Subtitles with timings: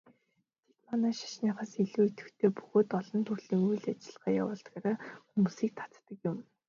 [0.67, 4.95] Тэд манай шашныхаас илүү идэвхтэй бөгөөд олон төрлийн үйл ажиллагаа явуулдгаараа
[5.31, 6.37] хүмүүсийг татдаг юм.